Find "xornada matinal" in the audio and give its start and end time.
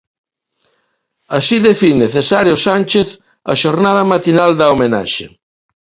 3.61-4.51